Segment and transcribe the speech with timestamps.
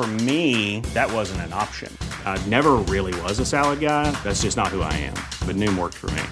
[0.00, 1.94] For me, that wasn't an option.
[2.24, 4.10] I never really was a salad guy.
[4.24, 5.12] That's just not who I am.
[5.46, 6.22] But Noom worked for me.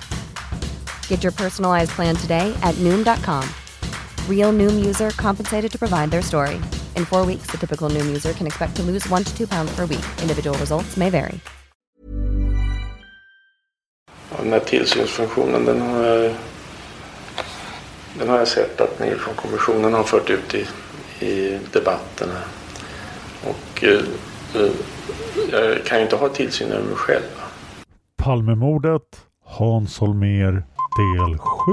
[1.08, 3.44] Get your personalized plan today at Noom.com.
[4.26, 6.54] Real Noom user compensated to provide their story.
[6.96, 9.70] In four weeks, the typical Noom user can expect to lose one to two pounds
[9.76, 10.06] per week.
[10.22, 11.38] Individual results may vary.
[14.30, 16.34] Ja, den här tillsynsfunktionen den har, jag,
[18.18, 20.66] den har jag sett att ni från kommissionen har fört ut i,
[21.26, 22.57] i debatten här.
[23.44, 23.90] Och eh,
[24.54, 24.72] eh,
[25.52, 27.22] jag kan ju inte ha tillsyn över mig själv.
[28.16, 29.02] Palmemordet,
[29.44, 30.52] Hans Holmér,
[30.98, 31.72] del 7.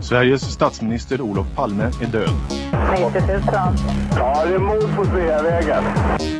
[0.00, 2.30] Sveriges statsminister Olof Palme är död.
[2.92, 3.42] 90 000.
[4.16, 5.84] Ja, det är mord på Sveavägen.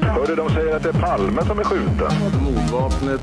[0.03, 2.13] Hörde de säger att det är Palme som är skjuten.
[2.43, 3.21] Mordvapnet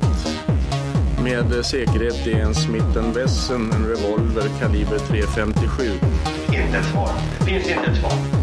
[1.24, 5.92] med säkerhet är en Smith Wesson, en revolver kaliber .357.
[6.46, 7.10] Inte ett svar.
[7.46, 8.37] Finns inte ett svar.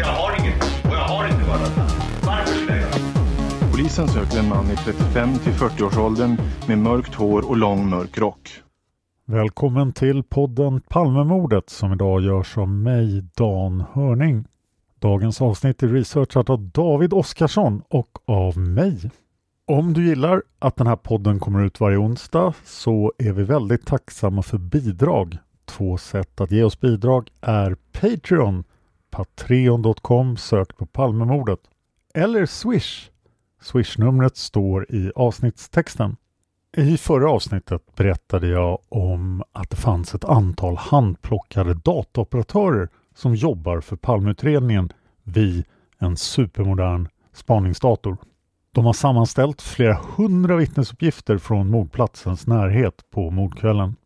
[0.00, 0.62] Jag har inget.
[0.84, 1.76] Och jag har inte varit
[2.26, 6.36] Varför skulle jag göra Polisen söker en man i 35 till 40-årsåldern
[6.68, 8.50] med mörkt hår och lång mörk rock.
[9.26, 14.44] Välkommen till podden Palmemordet som idag görs av mig, Dan Hörning.
[14.98, 19.10] Dagens avsnitt är researchat av David Oskarsson och av mig.
[19.66, 23.86] Om du gillar att den här podden kommer ut varje onsdag så är vi väldigt
[23.86, 25.38] tacksamma för bidrag.
[25.64, 28.64] Två sätt att ge oss bidrag är Patreon,
[29.10, 31.60] patreon.com sökt på Palmemordet,
[32.14, 33.10] eller Swish.
[33.62, 36.16] Swish-numret står i avsnittstexten.
[36.76, 43.80] I förra avsnittet berättade jag om att det fanns ett antal handplockade dataoperatörer som jobbar
[43.80, 45.64] för Palmeutredningen vid
[45.98, 48.16] en supermodern spaningsdator.
[48.72, 53.96] De har sammanställt flera hundra vittnesuppgifter från mordplatsens närhet på mordkvällen.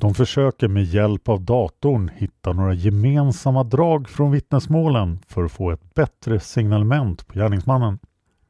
[0.00, 5.70] De försöker med hjälp av datorn hitta några gemensamma drag från vittnesmålen för att få
[5.70, 7.98] ett bättre signalement på gärningsmannen.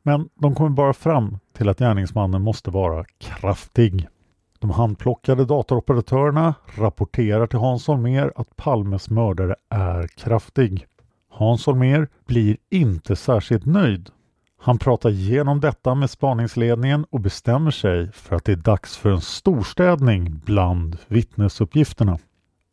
[0.03, 4.09] Men de kommer bara fram till att gärningsmannen måste vara kraftig.
[4.59, 10.87] De handplockade datoroperatörerna rapporterar till Hans Holmér att Palmes mördare är kraftig.
[11.31, 14.11] Hans Holmér blir inte särskilt nöjd.
[14.61, 19.11] Han pratar igenom detta med spaningsledningen och bestämmer sig för att det är dags för
[19.11, 22.19] en storstädning bland vittnesuppgifterna.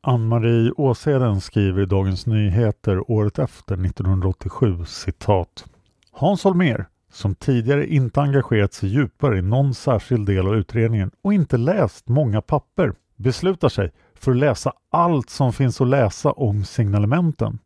[0.03, 5.65] Ann-Marie Åseden skriver i Dagens Nyheter året efter 1987 citat
[6.11, 11.33] Hans Holmér som tidigare inte engagerat sig djupare i någon särskild del av utredningen och
[11.33, 16.65] inte läst många papper, beslutar sig för att läsa allt som finns att läsa om
[16.65, 17.59] signalementen.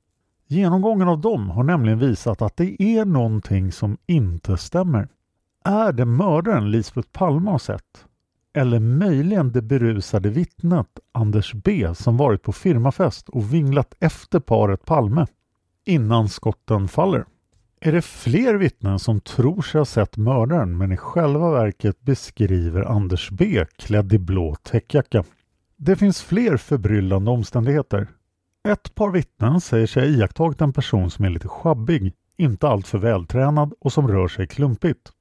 [0.51, 5.07] Genomgången av dem har nämligen visat att det är någonting som inte stämmer.
[5.65, 8.05] Är det mördaren Lisbeth Palme har sett?
[8.53, 14.85] Eller möjligen det berusade vittnet Anders B som varit på firmafest och vinglat efter paret
[14.85, 15.27] Palme
[15.85, 17.25] innan skotten faller?
[17.79, 22.81] Är det fler vittnen som tror sig ha sett mördaren men i själva verket beskriver
[22.81, 25.23] Anders B klädd i blå täckjacka?
[25.77, 28.07] Det finns fler förbryllande omständigheter.
[28.69, 32.97] Ett par vittnen säger sig ha iakttagit en person som är lite sjabbig, inte alltför
[32.97, 35.11] vältränad och som rör sig klumpigt.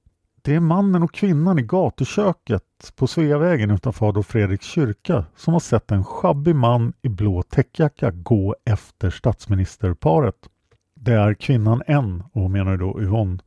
[0.43, 5.61] Det är mannen och kvinnan i gatuköket på Sveavägen utanför Adolf Fredriks kyrka som har
[5.61, 10.49] sett en sjabbig man i blå täckjacka gå efter statsministerparet.
[10.95, 13.39] Det är kvinnan N, och hon menar då Yvonne,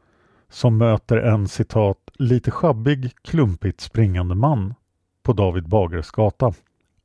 [0.49, 4.73] som möter en citat lite sjabbig, klumpigt springande man
[5.23, 6.53] på David Bagares gata.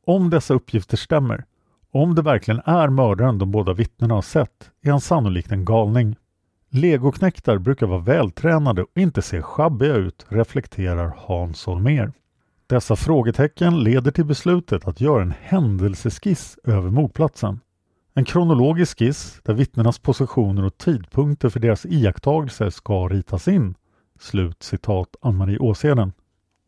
[0.07, 1.45] Om dessa uppgifter stämmer,
[1.91, 6.17] om det verkligen är mördaren de båda vittnena har sett, är han sannolikt en galning.
[6.71, 12.13] Legoknektar brukar vara vältränade och inte se schabbiga ut, reflekterar Hans Holmér.
[12.67, 17.61] Dessa frågetecken leder till beslutet att göra en händelseskiss över mordplatsen.
[18.15, 23.75] En kronologisk skiss där vittnenas positioner och tidpunkter för deras iakttagelser ska ritas in.
[24.21, 26.13] Slut citat Ann-Marie Åseden.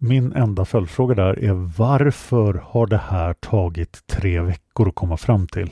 [0.00, 5.46] Min enda följdfråga där är varför har det här tagit tre veckor att komma fram
[5.46, 5.70] till?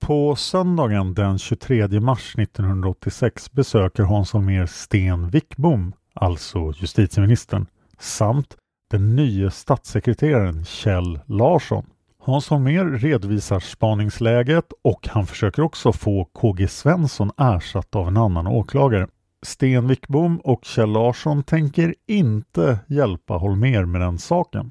[0.00, 7.66] På söndagen den 23 mars 1986 besöker Hans Holmér Sten Wickbom, alltså justitieministern,
[7.98, 8.56] samt
[8.90, 11.86] den nye statssekreteraren Kjell Larsson.
[12.18, 18.46] Hans Holmér redovisar spaningsläget och han försöker också få KG Svensson ersatt av en annan
[18.46, 19.06] åklagare.
[19.42, 24.70] Sten Wickbom och Kjell Larsson tänker inte hjälpa Holmér med den saken.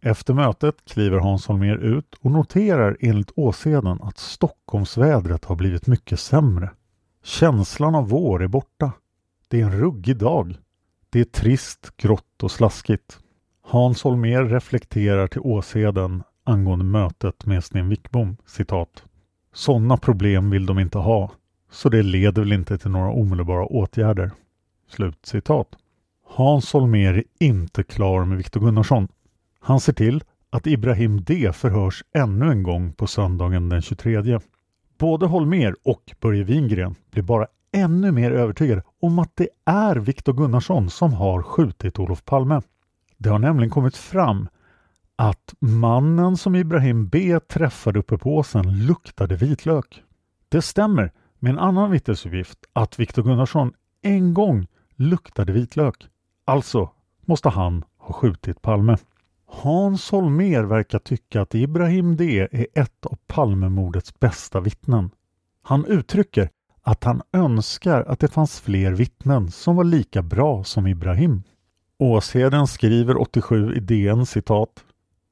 [0.00, 6.20] Efter mötet kliver Hans Holmér ut och noterar enligt Åseden att Stockholmsvädret har blivit mycket
[6.20, 6.70] sämre.
[7.24, 8.92] Känslan av vår är borta.
[9.48, 10.54] Det är en ruggig dag.
[11.10, 13.18] Det är trist, grått och slaskigt.
[13.62, 19.04] Hans Holmér reflekterar till Åseden angående mötet med Sten Wickbom, citat.
[19.52, 21.30] Sådana problem vill de inte ha,
[21.70, 24.30] så det leder väl inte till några omedelbara åtgärder.
[24.88, 25.68] Slut citat.
[26.26, 29.08] Hans Holmér är inte klar med Viktor Gunnarsson.
[29.60, 34.38] Han ser till att Ibrahim D förhörs ännu en gång på söndagen den 23.
[34.98, 40.32] Både Holmér och Börje Wingren blir bara ännu mer övertygade om att det är Viktor
[40.32, 42.62] Gunnarsson som har skjutit Olof Palme.
[43.18, 44.48] Det har nämligen kommit fram
[45.16, 50.02] att mannen som Ibrahim B träffade uppe på åsen luktade vitlök.
[50.48, 53.72] Det stämmer med en annan vittnesuppgift att Viktor Gunnarsson
[54.02, 54.66] en gång
[54.96, 56.06] luktade vitlök.
[56.44, 56.90] Alltså
[57.20, 58.96] måste han ha skjutit Palme.
[59.46, 65.10] Hans Holmér verkar tycka att Ibrahim D är ett av Palmemordets bästa vittnen.
[65.62, 66.50] Han uttrycker
[66.82, 71.42] att han önskar att det fanns fler vittnen som var lika bra som Ibrahim.
[71.98, 74.84] Åsheden skriver 87 i DN citat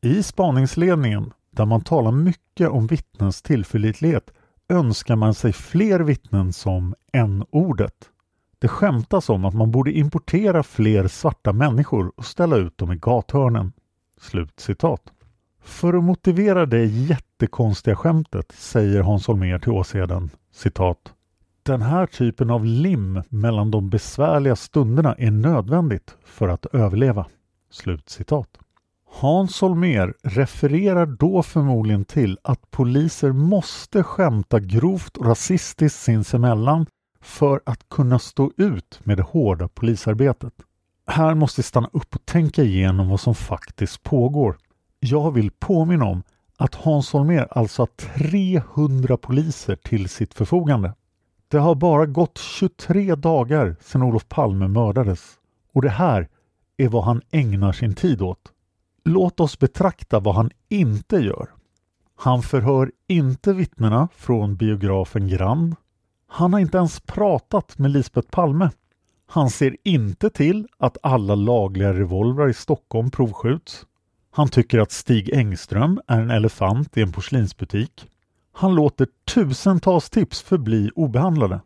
[0.02, 4.30] I spaningsledningen, där man talar mycket om vittnens tillförlitlighet,
[4.68, 8.10] önskar man sig fler vittnen som n-ordet.
[8.58, 12.96] Det skämtas om att man borde importera fler svarta människor och ställa ut dem i
[12.96, 13.72] gathörnen.
[14.20, 15.02] Slut citat.
[15.62, 21.14] För att motivera det jättekonstiga skämtet säger Hans Holmér till Åsheden citat
[21.68, 27.26] den här typen av lim mellan de besvärliga stunderna är nödvändigt för att överleva.
[27.70, 28.58] Slut citat.
[29.10, 36.86] Hans Holmér refererar då förmodligen till att poliser måste skämta grovt och rasistiskt sinsemellan
[37.20, 40.52] för att kunna stå ut med det hårda polisarbetet.
[41.06, 44.56] Här måste vi stanna upp och tänka igenom vad som faktiskt pågår.
[45.00, 46.22] Jag vill påminna om
[46.56, 50.94] att Hans Holmér alltså har 300 poliser till sitt förfogande.
[51.48, 55.34] Det har bara gått 23 dagar sedan Olof Palme mördades
[55.72, 56.28] och det här
[56.76, 58.52] är vad han ägnar sin tid åt.
[59.08, 61.48] Låt oss betrakta vad han inte gör.
[62.16, 65.74] Han förhör inte vittnena från biografen Grand.
[66.26, 68.70] Han har inte ens pratat med Lisbeth Palme.
[69.26, 73.86] Han ser inte till att alla lagliga revolvrar i Stockholm provskjuts.
[74.30, 78.06] Han tycker att Stig Engström är en elefant i en porslinsbutik.
[78.52, 81.60] Han låter tusentals tips förbli obehandlade.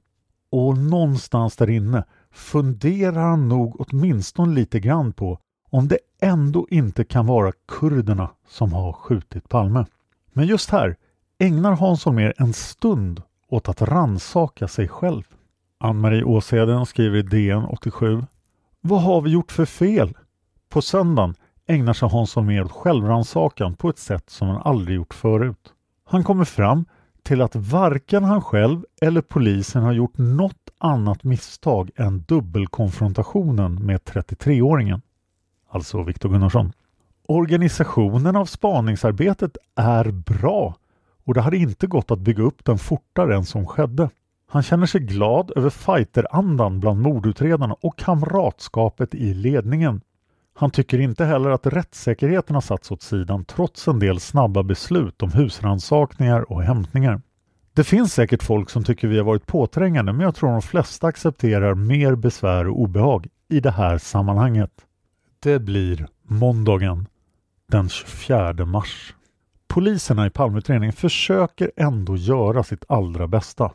[0.50, 5.38] Och någonstans där inne funderar han nog åtminstone lite grann på
[5.72, 9.86] om det ändå inte kan vara kurderna som har skjutit Palme.
[10.32, 10.96] Men just här
[11.38, 15.22] ägnar Hans Holmér en stund åt att ransaka sig själv.
[15.78, 18.22] Ann-Marie Åsheden skriver i DN 87
[18.80, 20.14] Vad har vi gjort för fel?
[20.68, 21.34] På söndagen
[21.66, 25.72] ägnar sig Hans Holmér åt självrannsakan på ett sätt som han aldrig gjort förut.
[26.04, 26.84] Han kommer fram
[27.22, 34.00] till att varken han själv eller polisen har gjort något annat misstag än dubbelkonfrontationen med
[34.00, 35.00] 33-åringen.
[35.74, 36.72] Alltså Viktor Gunnarsson.
[37.28, 40.74] Organisationen av spaningsarbetet är bra
[41.24, 44.10] och det hade inte gått att bygga upp den fortare än som skedde.
[44.48, 50.00] Han känner sig glad över fighterandan bland mordutredarna och kamratskapet i ledningen.
[50.54, 55.22] Han tycker inte heller att rättssäkerheten har satts åt sidan trots en del snabba beslut
[55.22, 57.22] om husransakningar och hämtningar.
[57.74, 61.06] Det finns säkert folk som tycker vi har varit påträngande men jag tror de flesta
[61.06, 64.70] accepterar mer besvär och obehag i det här sammanhanget.
[65.42, 67.08] Det blir måndagen
[67.66, 69.14] den 24 mars.
[69.66, 73.72] Poliserna i Palmeutredningen försöker ändå göra sitt allra bästa.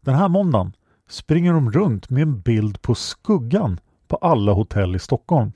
[0.00, 0.72] Den här måndagen
[1.08, 5.52] springer de runt med en bild på skuggan på alla hotell i Stockholm.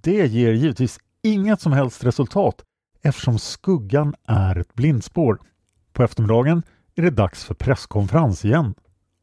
[0.00, 2.64] Det ger givetvis inget som helst resultat
[3.02, 5.38] eftersom skuggan är ett blindspår.
[5.92, 6.62] På eftermiddagen
[6.94, 8.74] är det dags för presskonferens igen.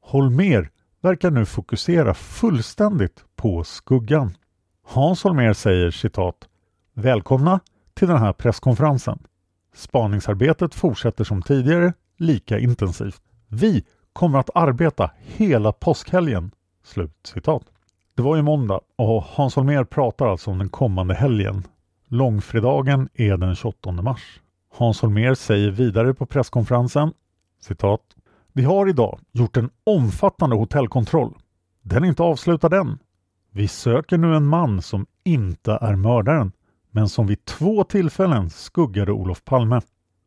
[0.02, 0.70] Holmer
[1.02, 4.34] verkar nu fokusera fullständigt på skuggan.
[4.94, 6.36] Hans Holmér säger citat
[6.94, 7.60] Välkomna
[7.94, 9.20] till den här presskonferensen.
[9.76, 13.22] Spaningsarbetet fortsätter som tidigare lika intensivt.
[13.48, 16.52] Vi kommer att arbeta hela påskhelgen.
[16.84, 17.64] Slut citat.
[18.16, 21.64] Det var ju måndag och Hans Holmér pratar alltså om den kommande helgen.
[22.08, 24.40] Långfredagen är den 28 mars.
[24.78, 27.14] Hans Holmér säger vidare på presskonferensen
[27.60, 28.02] citat
[28.54, 31.34] Vi har idag gjort en omfattande hotellkontroll.
[31.82, 32.98] Den är inte avslutad än.
[33.54, 36.52] Vi söker nu en man som inte är mördaren
[36.92, 39.82] men som vid två tillfällen skuggade Olof Palme.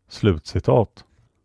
[0.08, 1.04] Slutcitat.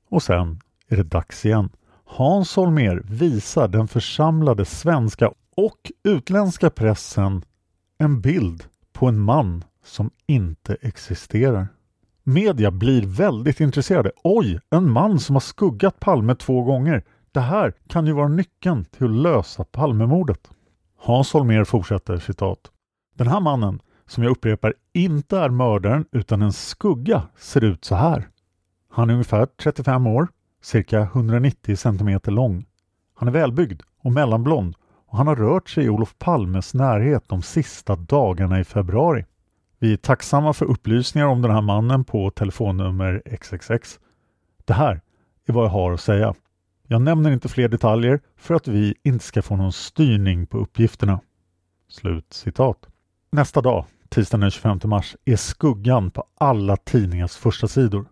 [0.10, 1.70] Och sen är det dags igen.
[2.06, 7.42] Hans Holmér visar den församlade svenska och utländska pressen
[7.98, 11.68] en bild på en man som inte existerar.
[12.24, 14.12] Media blir väldigt intresserade.
[14.24, 17.04] Oj, en man som har skuggat Palme två gånger.
[17.32, 20.50] Det här kan ju vara nyckeln till att lösa Palmemordet.
[21.02, 22.60] Hans Holmér fortsätter citat.
[23.16, 27.96] Den här mannen, som jag upprepar inte är mördaren utan en skugga, ser ut så
[27.96, 28.28] här.
[28.92, 30.28] Han är ungefär 35 år,
[30.62, 32.66] cirka 190 cm lång.
[33.16, 34.76] Han är välbyggd och mellanblond
[35.08, 39.26] och han har rört sig i Olof Palmes närhet de sista dagarna i februari.
[39.80, 44.00] Vi är tacksamma för upplysningar om den här mannen på telefonnummer XXX.
[44.66, 45.02] Det här
[45.46, 46.34] är vad jag har att säga.
[46.92, 51.20] Jag nämner inte fler detaljer för att vi inte ska få någon styrning på uppgifterna.
[51.90, 52.88] Slut citat.
[53.32, 58.06] Nästa dag, tisdagen den 25 mars, är skuggan på alla tidningars första sidor.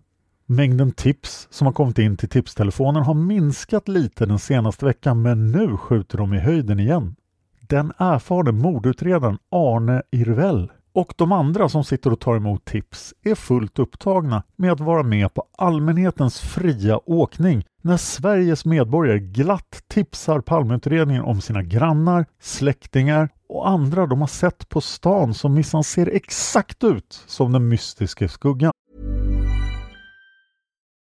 [0.46, 5.52] Mängden tips som har kommit in till tipstelefonen har minskat lite den senaste veckan men
[5.52, 7.16] nu skjuter de i höjden igen.
[7.62, 13.36] Den erfarne mordutredaren Arne Irvell och de andra som sitter och tar emot tips är
[13.36, 20.42] fullt upptagna med att vara med på allmänhetens fria åkning när Sveriges medborgare glatt tipsar
[20.42, 26.08] Palmeutredningen om sina grannar, släktingar och andra de har sett på stan som minsann ser
[26.08, 28.72] exakt ut som den mystiska skuggan.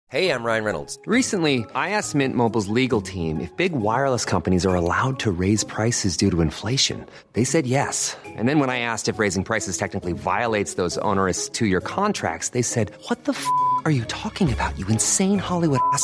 [0.09, 0.99] Hej, jag Ryan Reynolds.
[1.07, 5.65] Recently, I asked Mint Mobile's legal team if big wireless companies are allowed to raise
[5.65, 7.05] prices due to inflation.
[7.33, 8.17] They said yes.
[8.37, 12.63] And then when I asked if raising prices technically violates those onerous two-year contracts, they
[12.63, 13.45] said, "What the f***
[13.85, 14.79] are you talking about?
[14.79, 16.03] You insane Hollywood ass."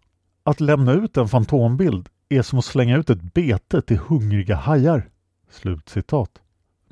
[0.43, 5.09] Att lämna ut en fantombild är som att slänga ut ett bete till hungriga hajar.
[5.49, 6.29] Slutcitat.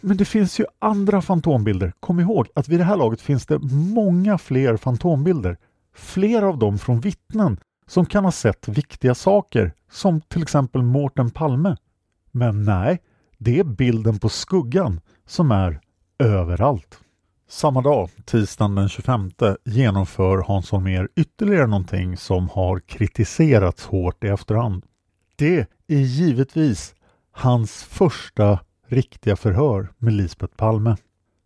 [0.02, 1.94] Men det finns ju andra fantombilder.
[2.00, 3.60] Kom ihåg att vid det här laget finns det
[3.94, 5.58] många fler fantombilder.
[5.94, 11.32] Flera av dem från vittnen som kan ha sett viktiga saker, som till exempel Mårten
[11.32, 11.78] Palme.
[12.32, 13.02] Men nej,
[13.38, 15.80] det är bilden på skuggan som är
[16.20, 17.00] överallt.
[17.52, 19.32] Samma dag, tisdagen den 25,
[19.66, 24.84] genomför Hans Holmér ytterligare någonting som har kritiserats hårt i efterhand.
[25.36, 26.96] Det är givetvis
[27.32, 30.98] hans första riktiga förhör med Lisbeth Palme.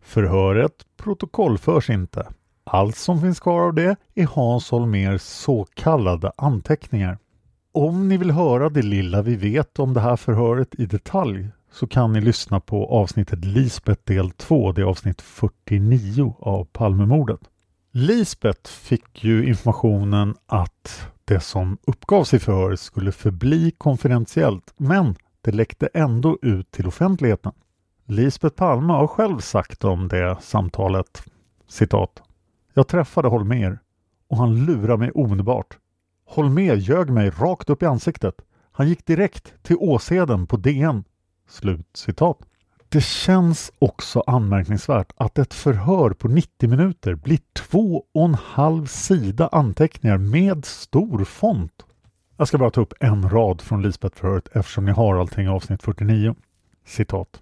[0.02, 2.28] Förhöret protokollförs inte.
[2.64, 7.18] Allt som finns kvar av det är Hans Holmérs så kallade anteckningar.
[7.72, 11.86] Om ni vill höra det lilla vi vet om det här förhöret i detalj så
[11.86, 17.40] kan ni lyssna på avsnittet Lisbeth del 2, det är avsnitt 49 av Palmemordet.
[17.92, 25.52] Lisbeth fick ju informationen att det som uppgavs i förhöret skulle förbli konfidentiellt, men det
[25.52, 27.52] läckte ändå ut till offentligheten.
[28.06, 31.22] Lisbeth Palme har själv sagt om det samtalet,
[31.68, 32.22] citat.
[32.74, 33.78] Jag träffade Holmer
[34.28, 35.78] och han lurade mig omedelbart.
[36.26, 38.34] Holmér ljög mig rakt upp i ansiktet.
[38.72, 41.04] Han gick direkt till Åseden på DN.
[41.48, 42.38] Slutcitat.
[42.88, 48.86] Det känns också anmärkningsvärt att ett förhör på 90 minuter blir två och en halv
[48.86, 51.84] sida anteckningar med stor font.
[52.36, 55.82] Jag ska bara ta upp en rad från Lisbeth-förhöret eftersom ni har allting i avsnitt
[55.82, 56.34] 49.
[56.86, 57.40] Citat.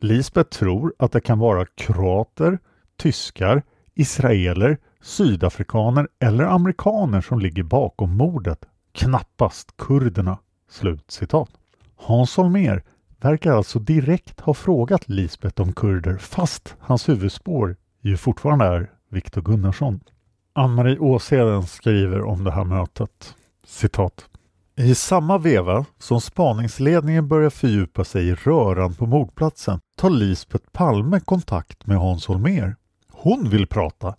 [0.00, 2.58] Lisbeth tror att det kan vara kroater,
[2.96, 3.62] tyskar,
[3.94, 8.64] israeler, sydafrikaner eller amerikaner som ligger bakom mordet.
[8.92, 10.38] Knappast kurderna.
[10.70, 11.50] Slut citat.
[11.96, 12.82] Hans Holmér
[13.20, 19.42] verkar alltså direkt ha frågat Lisbeth om kurder fast hans huvudspår ju fortfarande är Viktor
[19.42, 20.00] Gunnarsson.
[20.52, 23.34] Ann-Marie Åseden skriver om det här mötet.
[23.66, 24.28] Citat.
[24.76, 31.20] I samma veva som spaningsledningen börjar fördjupa sig i röran på mordplatsen tar Lisbeth Palme
[31.20, 32.76] kontakt med Hans Holmér.
[33.12, 34.14] Hon vill prata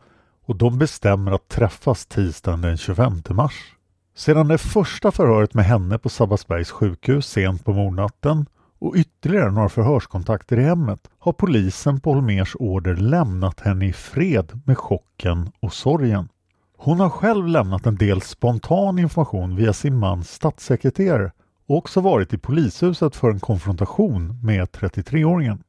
[0.46, 3.76] och de bestämmer att träffas tisdagen den 25 mars.
[4.16, 8.46] Sedan det första förhöret med henne på Sabbatsbergs sjukhus sent på mordnatten
[8.80, 14.62] och ytterligare några förhörskontakter i hemmet har polisen på Holmers order lämnat henne i fred
[14.66, 16.30] med chocken och sorgen.
[16.78, 21.32] Hon har själv lämnat en del spontan information via sin mans statssekreterare
[21.68, 25.64] och också varit i polishuset för en konfrontation med 33-åringen.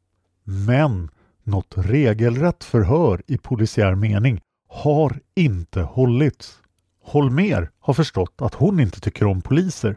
[0.44, 1.10] Men
[1.44, 6.58] något regelrätt förhör i polisiär mening har inte hållits.
[7.04, 9.96] Holmer har förstått att hon inte tycker om poliser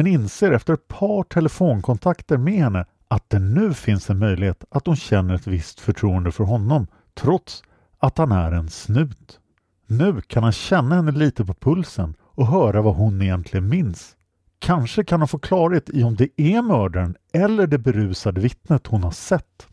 [0.00, 4.86] men inser efter ett par telefonkontakter med henne att det nu finns en möjlighet att
[4.86, 7.62] hon känner ett visst förtroende för honom trots
[7.98, 9.40] att han är en snut.
[9.86, 14.16] Nu kan han känna henne lite på pulsen och höra vad hon egentligen minns.
[14.58, 19.02] Kanske kan han få klarhet i om det är mördaren eller det berusade vittnet hon
[19.02, 19.66] har sett.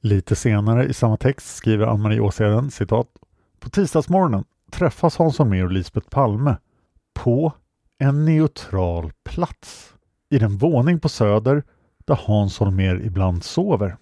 [0.00, 3.08] Lite senare i samma text skriver Ann-Marie Åseden citat
[3.60, 6.56] På tisdagsmorgonen träffas Hans Holmér och Lisbeth Palme
[7.14, 7.52] på
[8.04, 9.94] en neutral plats
[10.30, 11.62] i den våning på Söder
[12.04, 13.96] där Hans Holmér ibland sover.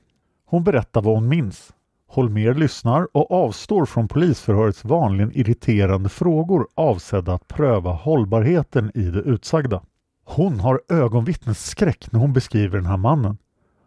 [0.46, 1.72] Hon berättar vad hon minns.
[2.08, 9.20] Holmér lyssnar och avstår från polisförhörets vanligen irriterande frågor avsedda att pröva hållbarheten i det
[9.20, 9.82] utsagda.
[10.24, 13.38] Hon har ögonvittnesskräck när hon beskriver den här mannen.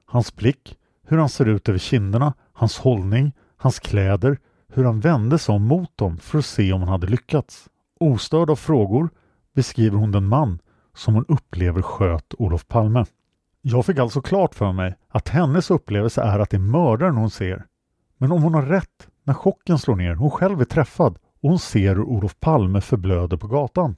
[0.06, 4.38] Hans blick, hur han ser ut över kinderna, hans hållning, hans kläder,
[4.74, 7.70] hur han vände sig om mot dem för att se om han hade lyckats.
[8.00, 9.10] Ostörd av frågor
[9.56, 10.60] beskriver hon den man
[10.96, 13.06] som hon upplever sköt Olof Palme.
[13.62, 17.30] Jag fick alltså klart för mig att hennes upplevelse är att det är mördaren hon
[17.30, 17.66] ser.
[18.18, 21.60] Men om hon har rätt när chocken slår ner, hon själv är träffad och hon
[21.60, 23.96] ser hur Olof Palme förblöder på gatan.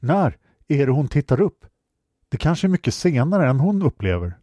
[0.00, 0.36] När
[0.68, 1.64] är det hon tittar upp?
[2.28, 4.38] Det kanske är mycket senare än hon upplever.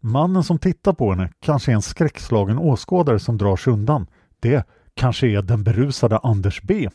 [0.00, 4.06] Mannen som tittar på henne kanske är en skräckslagen åskådare som drar sig undan.
[4.40, 6.88] Det kanske är den berusade Anders B.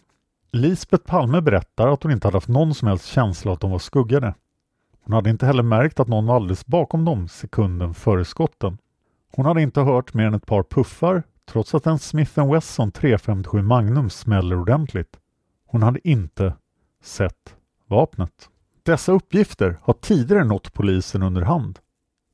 [0.53, 3.79] Lisbeth Palme berättar att hon inte hade haft någon som helst känsla att de var
[3.79, 4.33] skuggade.
[5.03, 8.77] Hon hade inte heller märkt att någon var alldeles bakom dem sekunden före skotten.
[9.35, 13.61] Hon hade inte hört mer än ett par puffar trots att en Smith Wesson 357
[13.61, 15.19] Magnum smäller ordentligt.
[15.65, 16.53] Hon hade inte
[17.03, 17.55] sett
[17.87, 18.49] vapnet.
[18.83, 21.79] Dessa uppgifter har tidigare nått polisen under hand.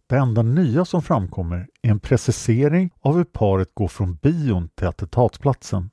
[0.07, 4.87] Det enda nya som framkommer är en precisering av hur paret går från bion till
[4.87, 5.89] attentatsplatsen.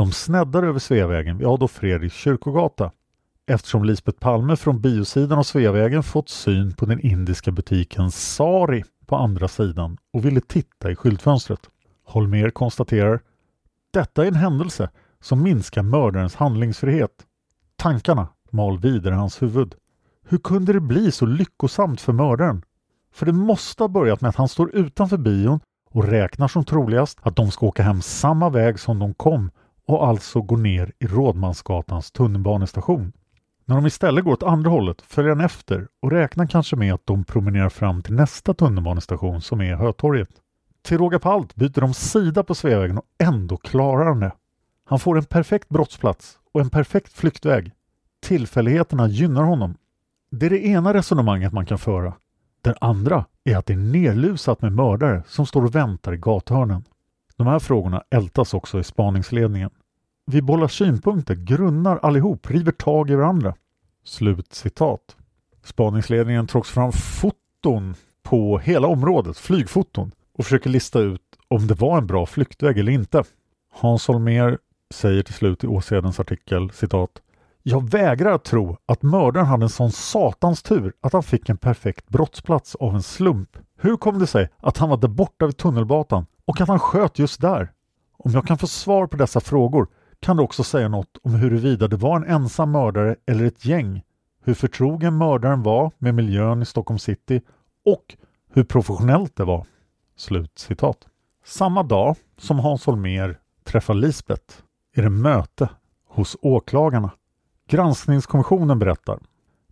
[0.00, 2.90] De sneddar över Sveavägen vid Adolf Fredriks kyrkogata
[3.46, 9.16] eftersom Lisbet Palme från biosidan av Sveavägen fått syn på den indiska butiken Sari på
[9.16, 11.60] andra sidan och ville titta i skyltfönstret.
[12.04, 13.20] Holmer konstaterar
[13.92, 17.26] Detta är en händelse som minskar mördarens handlingsfrihet.
[17.76, 19.74] Tankarna mal vidare hans huvud.
[20.28, 22.62] Hur kunde det bli så lyckosamt för mördaren?
[23.12, 25.60] För det måste ha börjat med att han står utanför bion
[25.90, 29.50] och räknar som troligast att de ska åka hem samma väg som de kom
[29.90, 33.12] och alltså går ner i Rådmansgatans tunnelbanestation.
[33.64, 37.06] När de istället går åt andra hållet följer han efter och räknar kanske med att
[37.06, 40.28] de promenerar fram till nästa tunnelbanestation som är Hötorget.
[40.82, 44.32] Till råga på allt byter de sida på Sveavägen och ändå klarar han det.
[44.84, 47.72] Han får en perfekt brottsplats och en perfekt flyktväg.
[48.22, 49.74] Tillfälligheterna gynnar honom.
[50.30, 52.14] Det är det ena resonemanget man kan föra.
[52.62, 56.84] Det andra är att det är nerlusat med mördare som står och väntar i gathörnen.
[57.36, 59.70] De här frågorna ältas också i spaningsledningen.
[60.30, 63.54] Vi bollar synpunkter, grunnar allihop, river tag i varandra.
[64.04, 65.16] Slut citat.
[65.64, 71.74] Spaningsledningen tar också fram foton på hela området, flygfoton, och försöker lista ut om det
[71.74, 73.24] var en bra flyktväg eller inte.
[73.72, 74.58] Hans Holmér
[74.90, 77.20] säger till slut i Åsedens artikel citat
[77.62, 81.56] jag vägrar att tro att mördaren hade en sån satans tur att han fick en
[81.56, 83.56] perfekt brottsplats av en slump.
[83.76, 87.18] Hur kom det sig att han var där borta vid tunnelbatan och att han sköt
[87.18, 87.72] just där?
[88.16, 89.88] Om jag kan få svar på dessa frågor
[90.20, 94.02] kan det också säga något om huruvida det var en ensam mördare eller ett gäng,
[94.44, 97.40] hur förtrogen mördaren var med miljön i Stockholm city
[97.84, 98.16] och
[98.52, 99.66] hur professionellt det var.
[100.16, 101.06] Slut citat.
[101.44, 104.54] Samma dag som Hans Holmér träffar Lisbeth
[104.94, 105.68] är det möte
[106.08, 107.10] hos åklagarna.
[107.68, 109.18] Granskningskommissionen berättar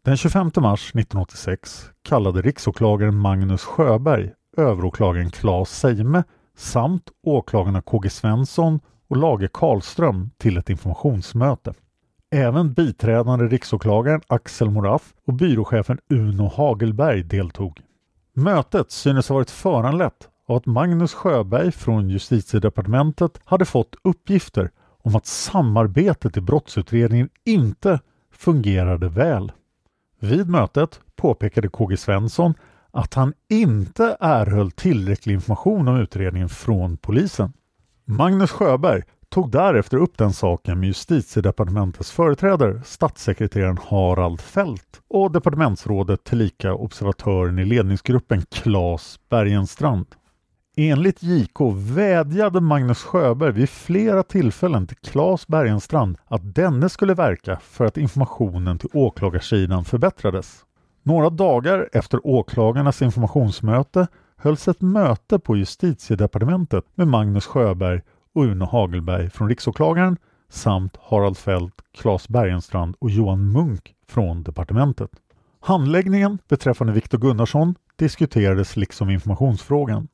[0.02, 6.24] den 25 mars 1986 kallade riksåklagaren Magnus Sjöberg överåklagaren Claes Seime
[6.56, 11.74] samt åklagarna KG Svensson och Lage Karlström till ett informationsmöte.
[12.30, 17.80] Även biträdande riksåklagaren Axel Moraff och byråchefen Uno Hagelberg deltog.
[18.34, 24.70] Mötet synes ha varit föranlett av att Magnus Sjöberg från justitiedepartementet hade fått uppgifter
[25.02, 28.00] om att samarbetet i brottsutredningen inte
[28.32, 29.52] fungerade väl.
[30.20, 32.54] Vid mötet påpekade KG Svensson
[32.90, 37.52] att han inte erhöll tillräcklig information om utredningen från polisen.
[38.10, 46.24] Magnus Sjöberg tog därefter upp den saken med justitiedepartementets företrädare, statssekreteraren Harald Fält och departementsrådet
[46.24, 50.06] tillika observatören i ledningsgruppen Claes Bergenstrand.
[50.76, 57.58] Enligt JK vädjade Magnus Sjöberg vid flera tillfällen till Claes Bergenstrand att denne skulle verka
[57.62, 60.64] för att informationen till åklagarsidan förbättrades.
[61.02, 64.06] Några dagar efter åklagarnas informationsmöte
[64.38, 68.00] hölls ett möte på justitiedepartementet med Magnus Sjöberg
[68.34, 70.16] och Uno Hagelberg från riksåklagaren
[70.48, 75.10] samt Harald Fält, Claes Bergenstrand och Johan Munk från departementet.
[75.60, 80.08] Handläggningen beträffande Viktor Gunnarsson diskuterades liksom informationsfrågan.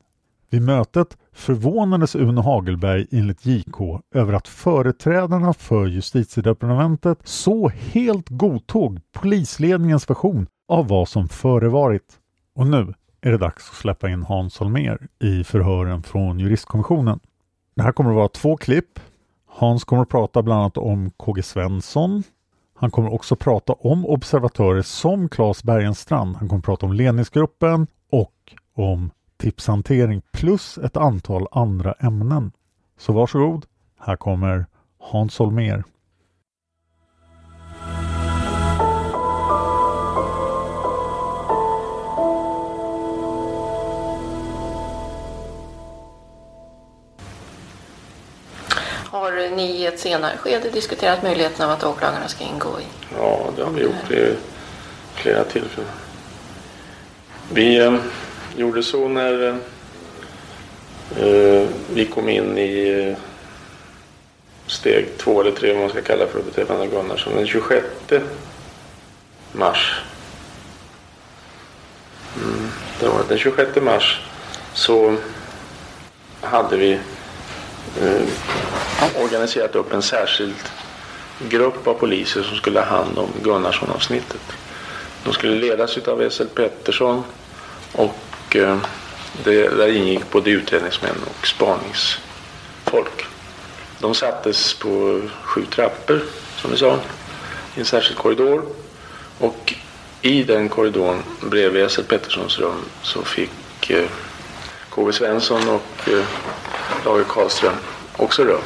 [0.49, 8.99] Vid mötet förvånades Uno Hagelberg enligt JK över att företrädarna för justitiedepartementet så helt godtog
[9.13, 12.19] polisledningens version av vad som förevarit.
[12.55, 12.93] Och nu
[13.25, 17.19] är det dags att släppa in Hans Holmér i förhören från juristkommissionen.
[17.75, 18.99] Det här kommer att vara två klipp.
[19.45, 22.23] Hans kommer att prata bland annat om KG Svensson.
[22.75, 26.35] Han kommer också prata om observatörer som Claes Bergenstrand.
[26.35, 32.51] Han kommer att prata om ledningsgruppen och om tipshantering plus ett antal andra ämnen.
[32.97, 33.65] Så varsågod,
[33.99, 34.65] här kommer
[34.99, 35.83] Hans Holmér.
[49.55, 52.83] Ni i ett senare skede diskuterat möjligheten av att åklagarna ska ingå i?
[53.17, 54.35] Ja, det har vi gjort vid
[55.15, 55.89] flera tillfällen.
[57.51, 57.95] Vi eh,
[58.55, 59.59] gjorde så när
[61.17, 63.17] eh, vi kom in i eh,
[64.67, 67.35] steg två eller tre, vad man ska kalla för, beträffande Gunnarsson.
[67.35, 67.85] Den 26
[69.51, 70.01] mars.
[72.43, 74.21] Mm, det var den 26 mars
[74.73, 75.15] så
[76.41, 76.91] hade vi
[78.01, 78.27] eh,
[79.23, 80.55] organiserat upp en särskild
[81.49, 84.41] grupp av poliser som skulle ha hand om Gunnarsson-avsnittet.
[85.23, 87.23] De skulle ledas av SL Pettersson
[87.91, 88.77] och eh,
[89.43, 93.25] det, där ingick både utredningsmän och spaningsfolk.
[93.99, 96.21] De sattes på sju trappor,
[96.57, 96.99] som vi sa,
[97.75, 98.65] i en särskild korridor.
[99.39, 99.73] Och
[100.21, 104.05] i den korridoren bredvid SL Petterssons rum så fick eh,
[104.89, 106.25] KV Svensson och eh,
[107.05, 107.75] Lage Karlström
[108.17, 108.61] också rum.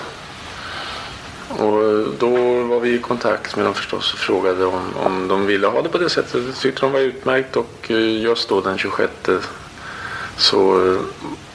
[1.49, 5.45] Och eh, då var vi i kontakt med dem förstås och frågade om, om de
[5.45, 6.45] ville ha det på det sättet.
[6.47, 9.11] Det tyckte de var utmärkt och eh, just då den 26
[10.37, 10.99] så eh,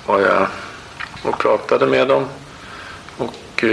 [0.07, 0.47] var jag
[1.23, 2.27] och pratade med dem
[3.17, 3.65] och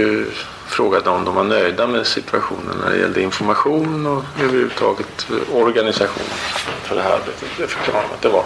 [0.66, 6.24] frågade om de var nöjda med situationen när det gällde information och överhuvudtaget organisation
[6.82, 7.48] för det här arbetet.
[7.58, 8.44] Det förklarade de att det var.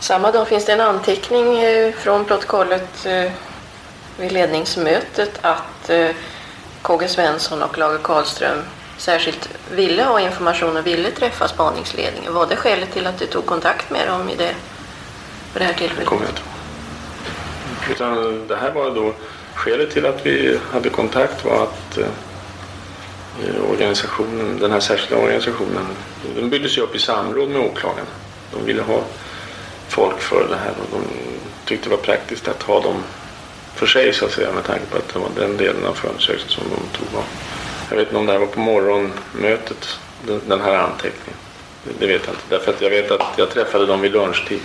[0.00, 3.06] Samma dag finns det en anteckning från protokollet
[4.18, 6.10] vid ledningsmötet att eh,
[6.82, 8.58] KG Svensson och Lage Karlström
[8.96, 12.34] särskilt ville ha information och ville träffa spaningsledningen.
[12.34, 14.54] Var det skälet till att du tog kontakt med dem i det,
[15.52, 16.04] på det här tillfället?
[16.04, 16.42] Det kommer jag inte
[17.92, 19.12] Utan det här var då
[19.54, 25.86] skälet till att vi hade kontakt var att eh, organisationen, den här särskilda organisationen,
[26.36, 28.08] den byggdes ju upp i samråd med åklagarna.
[28.52, 29.02] De ville ha
[29.88, 31.02] folk för det här och de
[31.64, 33.02] tyckte det var praktiskt att ha dem
[33.78, 36.50] för sig så att säga med tanke på att det var den delen av förundersökningen
[36.50, 37.24] som de tog av.
[37.90, 39.98] Jag vet inte om det här var på morgonmötet,
[40.46, 41.40] den här anteckningen.
[41.98, 42.44] Det vet jag inte.
[42.48, 44.60] Därför att jag vet att jag träffade dem vid lunchtid.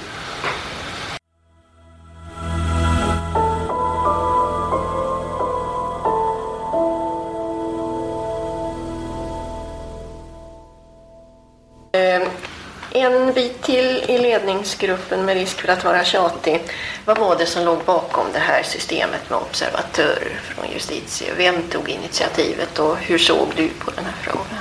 [13.03, 16.61] En bit till i ledningsgruppen med risk för att vara tjatig.
[17.05, 21.33] Vad var det som låg bakom det här systemet med observatörer från justitie?
[21.37, 24.59] Vem tog initiativet och hur såg du på den här frågan?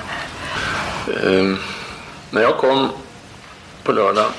[1.25, 1.59] Um,
[2.31, 2.89] när jag kom
[3.83, 4.31] på lördag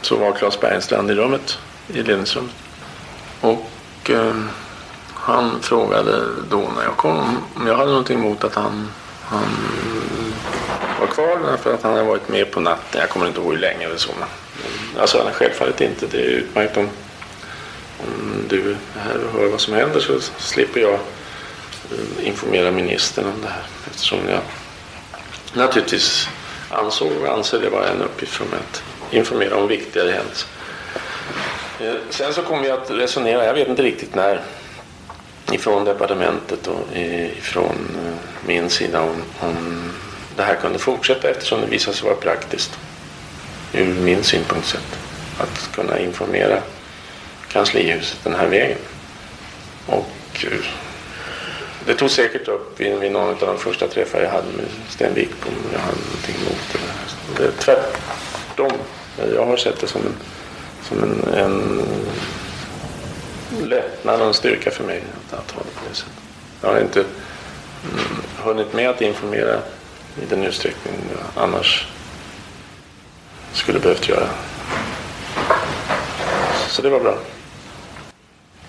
[0.00, 2.54] så var Claes Bergstrand i rummet, i ledningsrummet.
[3.40, 3.70] Och
[4.10, 4.50] um,
[5.14, 8.90] han frågade då när jag kom om jag hade någonting emot att han,
[9.22, 9.48] han
[11.00, 13.00] var kvar för att han hade varit med på natten.
[13.00, 14.10] Jag kommer inte ihåg hur länge eller så.
[14.18, 14.28] Men,
[15.00, 16.06] alltså självfallet inte.
[16.06, 16.88] Det är utmärkt om,
[17.98, 23.24] om du är här och hör vad som händer så slipper jag eh, informera ministern
[23.24, 23.62] om det här.
[23.86, 24.40] Eftersom jag
[25.52, 26.28] naturligtvis
[26.70, 28.82] ansåg och anser det vara en uppgift för mig att
[29.14, 30.48] informera om viktigare händelser.
[31.80, 34.40] Eh, sen så kom vi att resonera, jag vet inte riktigt när,
[35.52, 36.96] ifrån departementet och
[37.38, 39.92] ifrån eh, min sida om, om
[40.36, 42.78] det här kunde fortsätta eftersom det visade sig vara praktiskt
[43.72, 44.98] ur min synpunkt sett
[45.38, 46.62] att kunna informera
[47.48, 48.78] kanslihuset den här vägen.
[49.86, 50.58] Och eh,
[51.86, 55.14] det tog säkert upp vid, vid någon av de första träffar jag hade med Sten
[55.14, 57.42] Wickbom jag hade någonting emot det.
[57.42, 58.78] det är tvärtom.
[59.34, 60.14] Jag har sett det som en,
[60.82, 61.82] som en, en
[63.68, 66.12] lättnad och en styrka för mig att, att ha det på det sättet.
[66.62, 69.60] Jag har inte mm, hunnit med att informera
[70.22, 71.86] i den utsträckning jag annars
[73.52, 74.28] skulle behövt göra.
[76.68, 77.18] Så det var bra.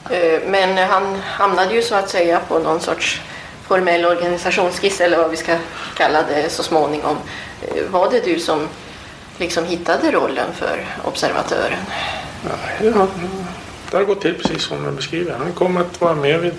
[0.09, 3.21] Eh, men han hamnade ju så att säga på någon sorts
[3.67, 5.57] formell organisationsskiss eller vad vi ska
[5.95, 7.17] kalla det så småningom.
[7.61, 8.67] Eh, var det du som
[9.37, 11.79] liksom hittade rollen för observatören?
[12.43, 12.51] Ja,
[13.91, 15.35] det har gått till precis som jag beskriver.
[15.37, 16.53] Han kom att vara med vid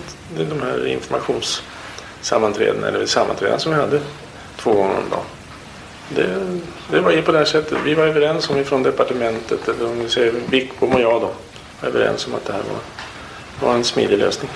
[0.47, 4.01] de här informationssammanträdena eller sammanträdena som vi hade
[4.59, 5.25] två gånger om dagen.
[6.09, 7.79] Det, det var ju på det här sättet.
[7.85, 11.31] Vi var överens om ifrån departementet, eller om vi säger Wickbom och jag då,
[11.81, 14.51] var överens om att det här var, var en smidig lösning.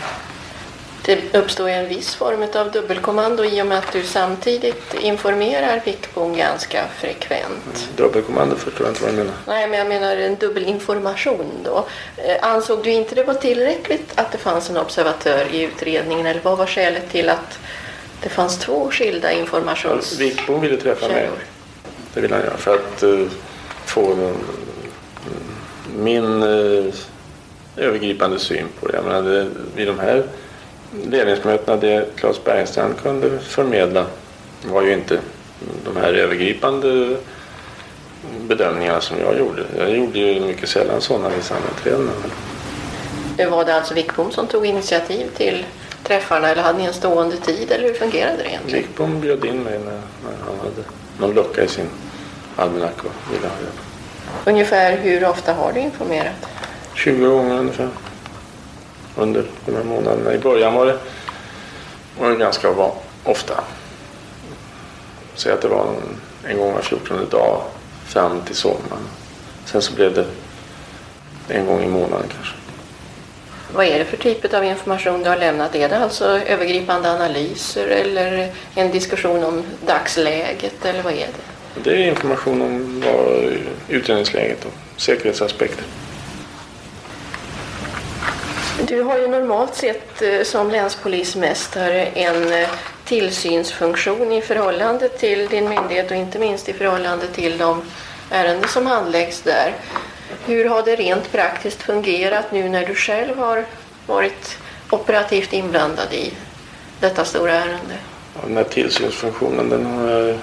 [1.05, 6.37] Det uppstår en viss form av dubbelkommando i och med att du samtidigt informerar Wickbom
[6.37, 7.89] ganska frekvent.
[7.97, 9.33] Dubbelkommando förstår jag inte vad du menar.
[9.47, 11.87] Nej, men jag menar en dubbelinformation då.
[12.17, 16.41] Eh, ansåg du inte det var tillräckligt att det fanns en observatör i utredningen eller
[16.41, 17.59] vad var skälet till att
[18.23, 20.21] det fanns två skilda informations...
[20.21, 21.31] Wickbom ville träffa mig.
[22.15, 23.29] Det ville han göra för att uh,
[23.87, 24.31] få uh,
[25.97, 26.95] min uh,
[27.77, 28.95] övergripande syn på det.
[28.95, 30.25] Jag menar, det, vid de här
[31.07, 34.07] ledningsmötena, det Claes Bergstrand kunde förmedla
[34.65, 35.21] var ju inte
[35.85, 37.17] de här övergripande
[38.41, 39.63] bedömningarna som jag gjorde.
[39.79, 42.13] Jag gjorde ju mycket sällan sådana vid sammanträdena.
[43.51, 45.65] Var det alltså Wickbom som tog initiativ till
[46.03, 48.83] träffarna eller hade ni en stående tid eller hur fungerade det egentligen?
[48.83, 50.83] Wickbom bjöd in mig när, när han hade
[51.19, 51.89] någon lucka i sin
[52.57, 53.81] almanacka och ville ha hjälp.
[54.45, 56.47] Ungefär hur ofta har du informerat?
[56.95, 57.89] 20 gånger ungefär.
[59.17, 60.35] Under de här månaderna.
[60.35, 60.99] I början var det,
[62.21, 62.75] var det ganska
[63.25, 63.65] ofta.
[65.35, 67.63] Säg att det var en, en gång var 14 dag
[68.07, 69.09] fram till sommaren.
[69.65, 70.27] Sen så blev det
[71.49, 72.55] en gång i månaden kanske.
[73.75, 75.75] Vad är det för typ av information du har lämnat?
[75.75, 81.83] Är det alltså övergripande analyser eller en diskussion om dagsläget eller vad är det?
[81.85, 83.05] Det är information om
[83.89, 85.85] utredningsläget och säkerhetsaspekter.
[88.87, 92.69] Du har ju normalt sett eh, som länspolismästare en eh,
[93.05, 97.83] tillsynsfunktion i förhållande till din myndighet och inte minst i förhållande till de
[98.31, 99.73] ärenden som handläggs där.
[100.47, 103.65] Hur har det rent praktiskt fungerat nu när du själv har
[104.07, 104.59] varit
[104.91, 106.33] operativt inblandad i
[107.01, 107.95] detta stora ärende?
[108.35, 110.39] Ja, den här tillsynsfunktionen den har, jag,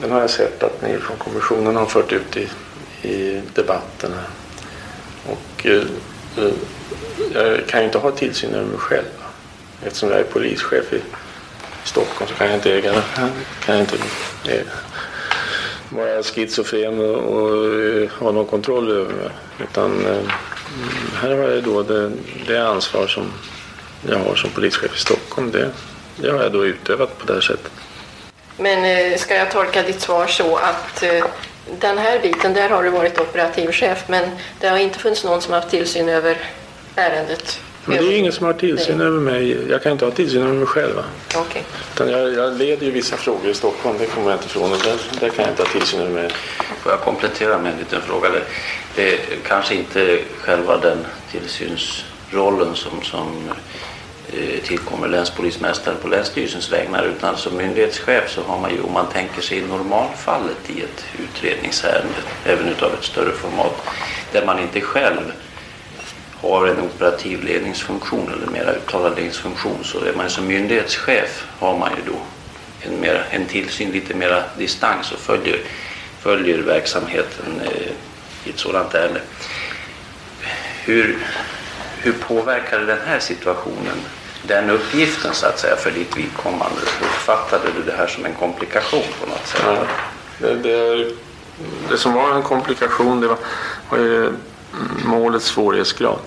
[0.00, 2.48] den har jag sett att ni från kommissionen har fört ut i,
[3.08, 4.14] i debatten.
[5.26, 5.82] Och eh,
[6.36, 6.52] eh
[7.34, 9.04] jag kan ju inte ha tillsyn över mig själv.
[9.82, 11.00] Eftersom jag är polischef i
[11.84, 13.02] Stockholm så kan jag inte äga
[13.64, 13.96] kan jag inte
[14.48, 14.62] äga
[15.88, 19.30] vara schizofren och, och eh, ha någon kontroll över mig.
[19.58, 20.32] Utan eh,
[21.14, 22.12] här har jag då det,
[22.46, 23.32] det ansvar som
[24.08, 25.50] jag har som polischef i Stockholm.
[25.50, 25.70] Det,
[26.16, 27.72] det har jag då utövat på det här sättet.
[28.58, 31.04] Men eh, ska jag tolka ditt svar så att
[31.80, 35.42] den här biten, där har du varit operativ chef men det har inte funnits någon
[35.42, 36.38] som haft tillsyn över
[36.96, 39.70] ärendet men det är ingen som har tillsyn över mig.
[39.70, 41.02] Jag kan inte ha tillsyn över mig själv.
[41.28, 41.62] Okay.
[41.94, 44.72] Utan jag, jag leder ju vissa frågor i Stockholm, det kommer jag inte ifrån.
[44.72, 46.30] Och där, där kan jag inte ha tillsyn över mig.
[46.82, 48.28] Får jag komplettera med en liten fråga?
[48.94, 50.98] Det är kanske inte själva den
[51.30, 53.50] tillsynsrollen som, som
[54.32, 59.06] eh, tillkommer länspolismästaren på länsstyrelsens vägnar utan som myndighetschef så har man ju om man
[59.06, 63.82] tänker sig normalfallet i ett utredningsärende även utav ett större format
[64.32, 65.32] där man inte själv
[66.50, 71.90] har en operativ ledningsfunktion eller mera uttalad ledningsfunktion så är man som myndighetschef har man
[71.96, 72.18] ju då
[72.80, 75.60] en, mera, en tillsyn lite mera distans och följer,
[76.20, 77.92] följer verksamheten eh,
[78.44, 79.20] i ett sådant ärende.
[80.84, 81.18] Hur,
[81.98, 83.98] hur påverkade den här situationen
[84.42, 86.80] den uppgiften så att säga för ditt vidkommande?
[87.00, 89.62] Uppfattade du det här som en komplikation på något sätt?
[89.64, 89.86] Ja,
[90.38, 91.10] det, det,
[91.90, 93.38] det som var en komplikation det var,
[93.90, 94.32] var ju
[95.04, 96.18] målets svårighetsgrad.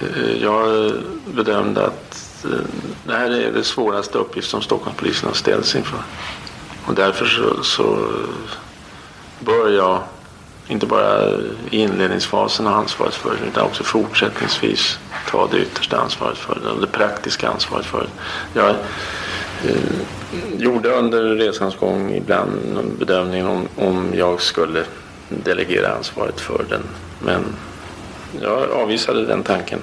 [0.00, 0.92] Eh, jag
[1.26, 2.50] bedömde att eh,
[3.06, 5.98] det här är det svåraste uppgift som Stockholmspolisen har ställts inför.
[6.86, 8.08] Och därför så, så
[9.40, 10.02] bör jag
[10.68, 11.30] inte bara
[11.70, 14.98] i inledningsfasen ha ansvaret för det utan också fortsättningsvis
[15.30, 18.60] ta det yttersta ansvaret för det och det praktiska ansvaret för det.
[18.60, 24.84] Jag eh, gjorde under resans gång ibland bedömningen om, om jag skulle
[25.28, 26.82] delegera ansvaret för den
[27.18, 27.44] men
[28.42, 29.78] jag avvisade den tanken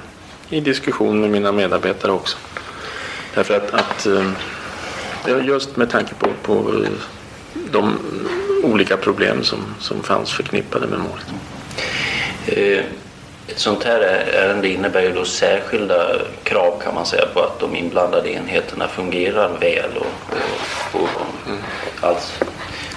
[0.49, 2.37] i diskussion med mina medarbetare också.
[3.35, 6.89] Därför att, att eh, just med tanke på, på eh,
[7.71, 7.99] de
[8.63, 11.25] olika problem som, som fanns förknippade med målet.
[12.45, 12.85] Eh,
[13.47, 13.99] ett sånt här
[14.33, 19.49] ärende innebär ju då särskilda krav kan man säga på att de inblandade enheterna fungerar
[19.59, 20.37] väl och,
[20.93, 21.59] och, och mm.
[22.01, 22.43] allt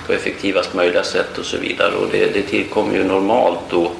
[0.06, 1.94] på effektivast möjliga sätt och så vidare.
[1.94, 3.92] Och det, det tillkommer ju normalt då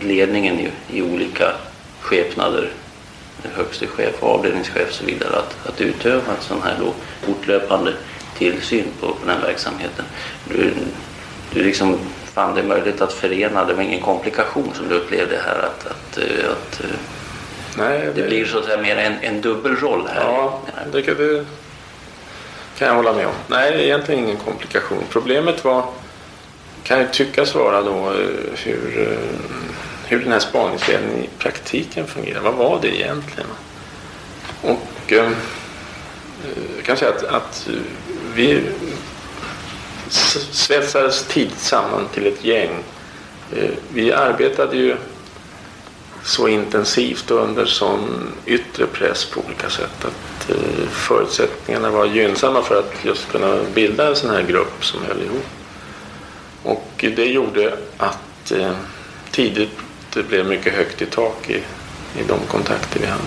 [0.00, 1.52] ledningen i, i olika
[2.00, 2.70] skepnader,
[3.42, 6.92] högste chef, avdelningschef och så vidare, att, att utöva en sån här då
[7.26, 7.92] fortlöpande
[8.38, 10.04] tillsyn på, på den verksamheten.
[10.44, 10.74] Du,
[11.52, 15.58] du liksom fann det möjligt att förena, det var ingen komplikation som du upplevde här
[15.58, 16.98] att, att, eh, att eh,
[17.78, 20.20] Nej, det, det blir så att säga mer en, en dubbelroll här.
[20.20, 20.60] Ja,
[20.92, 21.44] det kan, det
[22.78, 23.32] kan jag hålla med om.
[23.48, 25.02] Nej, egentligen ingen komplikation.
[25.10, 25.84] Problemet var,
[26.88, 29.48] kan ju tyckas vara då eh, hur, eh,
[30.06, 32.40] hur den här spaningsledningen i praktiken fungerar.
[32.40, 33.50] Vad var det egentligen?
[34.62, 35.30] Och eh,
[36.76, 37.68] jag kan säga att, att
[38.34, 38.62] vi
[40.50, 42.70] svetsades tidigt samman till ett gäng.
[43.56, 44.96] Eh, vi arbetade ju
[46.24, 52.62] så intensivt och under sån yttre press på olika sätt att eh, förutsättningarna var gynnsamma
[52.62, 55.46] för att just kunna bilda en sån här grupp som höll ihop.
[56.62, 58.72] Och det gjorde att eh,
[59.30, 59.70] tidigt
[60.14, 61.56] det blev mycket högt i tak i,
[62.20, 63.22] i de kontakter vi hade.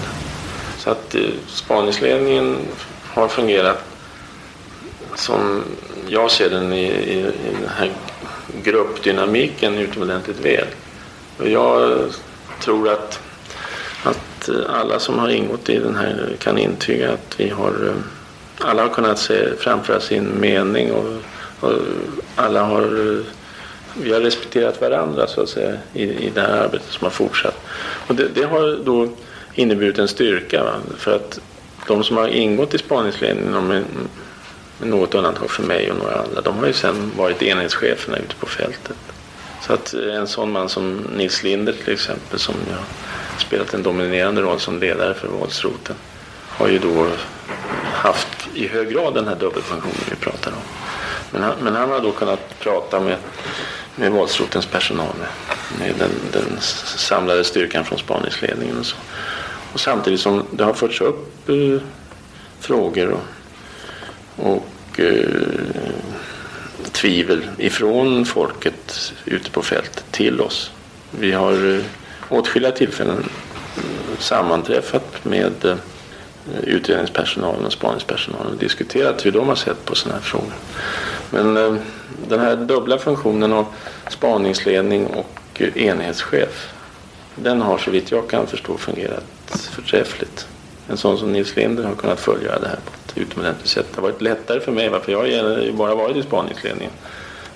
[0.77, 2.57] Så att eh, spaningsledningen
[3.07, 3.83] har fungerat
[5.15, 5.63] som
[6.07, 7.91] jag ser den i, i, i den här
[8.63, 10.67] gruppdynamiken utomordentligt väl.
[11.37, 11.99] Och jag
[12.61, 13.19] tror att,
[14.03, 18.67] att eh, alla som har ingått i den här kan intyga att vi har eh,
[18.67, 21.13] alla har kunnat se, framföra sin mening och,
[21.61, 21.73] och
[22.35, 23.23] alla har
[23.93, 27.57] vi har respekterat varandra så att säga i, i det här arbetet som har fortsatt.
[28.07, 29.09] Och det, det har då
[29.53, 30.73] inneburit en styrka va?
[30.97, 31.39] för att
[31.87, 33.83] de som har ingått i spaningsledningen med,
[34.77, 38.35] med något undantag för mig och några andra de har ju sen varit enhetscheferna ute
[38.35, 38.97] på fältet.
[39.61, 44.41] Så att en sån man som Nils Linder till exempel som har spelat en dominerande
[44.41, 45.95] roll som ledare för våldsroten
[46.49, 47.07] har ju då
[47.93, 50.80] haft i hög grad den här dubbelfunktionen vi pratar om.
[51.31, 53.17] Men han, men han har då kunnat prata med,
[53.95, 55.29] med våldsrotens personal, med,
[55.79, 56.57] med den, den
[56.97, 58.95] samlade styrkan från spaningsledningen och så.
[59.73, 61.81] Och samtidigt som det har förts upp eh,
[62.59, 63.23] frågor och,
[64.47, 65.29] och eh,
[66.91, 70.71] tvivel ifrån folket ute på fältet till oss.
[71.11, 71.83] Vi har eh,
[72.29, 73.29] åtskilliga tillfällen
[73.77, 75.75] eh, sammanträffat med eh,
[76.63, 80.53] utredningspersonalen och spaningspersonalen och diskuterat hur de har sett på sådana här frågor.
[81.31, 81.75] Men eh,
[82.27, 83.65] den här dubbla funktionen av
[84.09, 86.73] spaningsledning och enhetschef
[87.35, 89.23] den har så vitt jag kan förstå fungerat
[89.71, 90.47] förträffligt.
[90.87, 93.85] En sån som Nils Linder har kunnat följa det här på ett utomordentligt sätt.
[93.91, 96.91] Det har varit lättare för mig, för jag har ju bara varit i spaningsledningen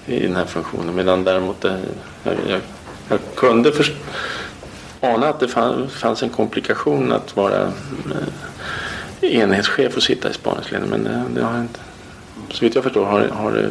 [0.05, 0.95] i den här funktionen.
[0.95, 1.79] Medan däremot det,
[2.23, 2.61] jag, jag,
[3.09, 3.93] jag kunde först,
[5.01, 5.47] ana att det
[5.89, 7.61] fanns en komplikation att vara
[9.21, 11.01] eh, enhetschef och sitta i spaningsledningen.
[11.01, 11.79] Men det, det har inte,
[12.55, 13.69] så vitt jag förstår har, har,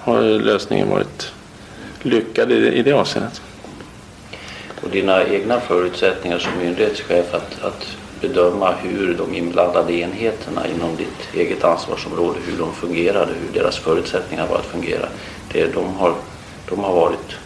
[0.00, 1.32] har lösningen varit
[2.02, 3.42] lyckad i, i det avseendet
[4.82, 7.86] och dina egna förutsättningar som myndighetschef att, att
[8.20, 14.46] bedöma hur de inblandade enheterna inom ditt eget ansvarsområde, hur de fungerade, hur deras förutsättningar
[14.46, 15.08] var att fungera.
[15.52, 16.14] Det, de, har,
[16.68, 17.36] de har varit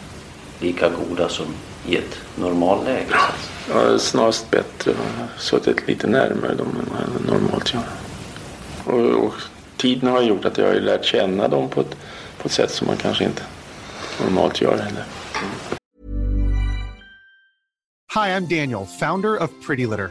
[0.61, 1.47] lika goda som
[1.87, 3.16] i ett normalläge.
[3.70, 4.91] Ja, snarast bättre.
[4.91, 7.83] Jag har suttit lite närmare dem än vad jag normalt gör.
[8.85, 9.35] Och, och
[9.77, 11.97] tiden har gjort att jag har lärt känna dem på ett,
[12.39, 13.43] på ett sätt som man kanske inte
[14.24, 15.05] normalt gör heller.
[18.14, 20.11] Hi, I'm Daniel, founder of Pretty Litter.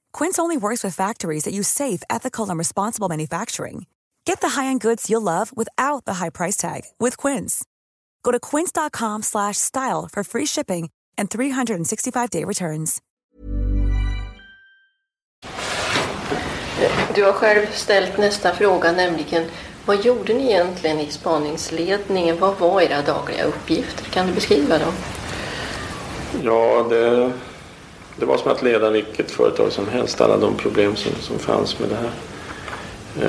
[0.13, 3.85] Quince only works with factories that use safe, ethical, and responsible manufacturing.
[4.25, 7.63] Get the high-end goods you'll love without the high price tag with Quince.
[8.23, 13.01] Go to quince.com/style for free shipping and 365-day returns.
[17.15, 19.43] Du har själv ställt nästa fråga, nämligen
[19.85, 22.39] vad gjorde ni egentligen i spaningsledningen?
[22.39, 24.05] Vad var era dagliga uppgifter?
[24.05, 24.93] Kan du beskriva dem?
[26.43, 27.31] Ja, det,
[28.21, 30.21] det var som att leda vilket företag som helst.
[30.21, 32.11] Alla de problem som, som fanns med det här.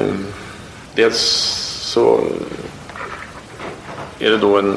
[0.01, 0.27] Um,
[0.95, 1.19] dels
[1.81, 2.21] så
[4.19, 4.77] är det då en,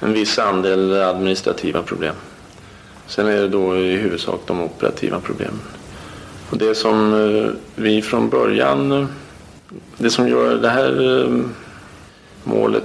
[0.00, 2.14] en viss andel administrativa problem.
[3.06, 5.60] Sen är det då i huvudsak de operativa problemen.
[6.50, 9.06] Och det som eh, vi från början, eh,
[9.96, 11.40] det som gör det här eh,
[12.44, 12.84] målet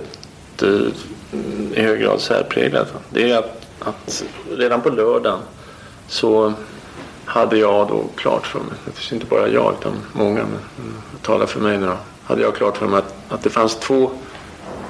[1.75, 4.23] i hög grad särpräglat, det är att, att
[4.57, 5.39] redan på lördagen
[6.07, 6.53] så
[7.25, 11.01] hade jag då klart för mig, det är inte bara jag utan många, men mm,
[11.21, 14.11] talar för mig nu då, hade jag klart för mig att, att det fanns två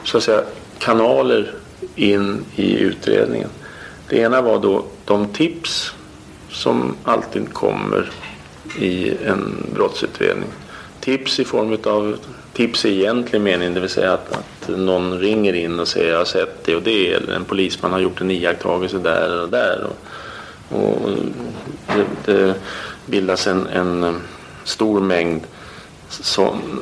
[0.04, 0.44] så att säga,
[0.80, 1.54] kanaler
[1.96, 3.50] in i utredningen.
[4.10, 5.94] Det ena var då de tips
[6.50, 8.12] som alltid kommer
[8.80, 10.50] i en brottsutredning.
[11.00, 12.18] Tips i form av
[12.54, 16.18] tips i egentlig mening, det vill säga att, att någon ringer in och säger jag
[16.18, 19.84] har sett det och det eller en polisman har gjort en iakttagelse där och där.
[19.84, 19.98] Och,
[20.74, 21.10] och
[21.88, 22.56] det, det,
[23.06, 24.14] bildas en, en eh,
[24.64, 25.42] stor mängd
[26.10, 26.82] som,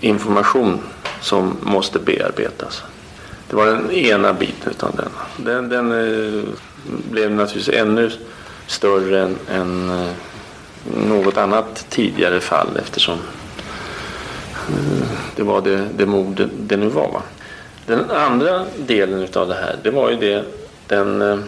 [0.00, 0.80] information
[1.20, 2.82] som måste bearbetas.
[3.50, 5.10] Det var den ena biten av den.
[5.36, 6.44] Den, den eh,
[7.10, 8.10] blev naturligtvis ännu
[8.66, 10.12] större än, än eh,
[11.08, 13.18] något annat tidigare fall eftersom
[14.68, 17.20] eh, det var det, det mord det nu var.
[17.86, 20.44] Den andra delen av det här det var ju det,
[20.86, 21.38] den eh,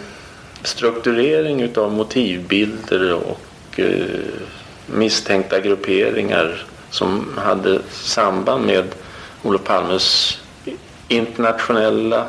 [0.62, 4.04] strukturering av motivbilder och eh,
[4.86, 8.84] misstänkta grupperingar som hade samband med
[9.42, 10.38] Olof Palmes
[11.08, 12.26] internationella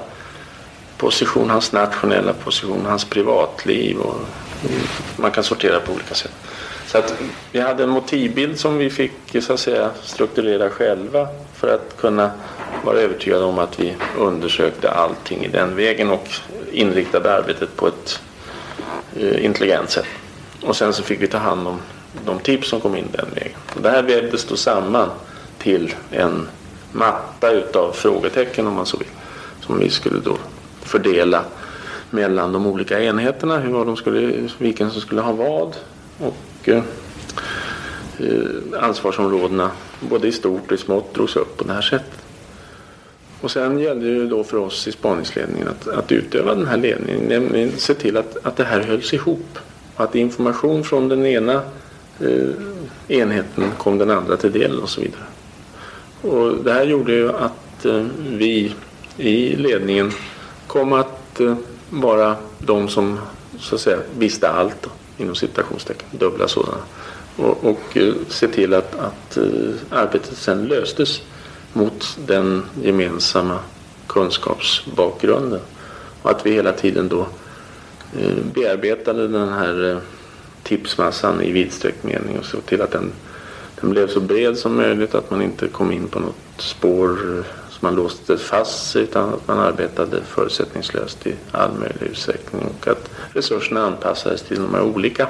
[0.97, 4.15] position, hans nationella position, hans privatliv och
[5.15, 6.31] man kan sortera på olika sätt.
[6.87, 7.13] Så att
[7.51, 9.11] vi hade en motivbild som vi fick
[9.41, 12.31] så att säga strukturera själva för att kunna
[12.83, 16.27] vara övertygade om att vi undersökte allting i den vägen och
[16.71, 18.21] inriktade arbetet på ett
[19.15, 20.05] eh, intelligent sätt.
[20.61, 21.79] Och sen så fick vi ta hand om
[22.25, 23.57] de tips som kom in den vägen.
[23.75, 25.09] Och det här vävdes då samman
[25.57, 26.47] till en
[26.91, 29.07] matta utav frågetecken om man så vill.
[29.61, 30.37] Som vi skulle då
[30.81, 31.43] fördela
[32.09, 35.75] mellan de olika enheterna, hur de skulle, vilken som skulle ha vad.
[36.17, 36.83] Och eh,
[38.79, 42.18] ansvarsområdena både i stort och i smått drogs upp på det här sättet.
[43.41, 46.77] Och sen gällde det ju då för oss i spaningsledningen att, att utöva den här
[46.77, 49.59] ledningen, nämligen se till att, att det här hölls ihop.
[49.95, 51.61] Och att information från den ena
[52.19, 52.49] eh,
[53.07, 55.23] enheten kom den andra till del och så vidare.
[56.21, 58.73] Och det här gjorde ju att eh, vi
[59.17, 60.11] i ledningen
[60.67, 61.55] kom att eh,
[61.89, 63.19] vara de som
[63.59, 64.89] så att säga visste allt då,
[65.23, 66.77] inom citationstecken, dubbla sådana.
[67.35, 69.43] Och, och eh, se till att, att eh,
[69.89, 71.21] arbetet sen löstes
[71.73, 73.59] mot den gemensamma
[74.07, 75.61] kunskapsbakgrunden.
[76.21, 77.27] Och att vi hela tiden då
[78.19, 79.97] eh, bearbetade den här eh,
[80.63, 83.11] tipsmassan i vidsträckt mening och så till att den,
[83.81, 85.15] den blev så bred som möjligt.
[85.15, 89.33] Att man inte kom in på något spår eh, som man låste fast sig utan
[89.33, 94.81] att man arbetade förutsättningslöst i all möjlig utsträckning och att resurserna anpassades till de här
[94.81, 95.27] olika